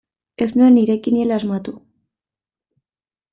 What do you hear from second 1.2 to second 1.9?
asmatu.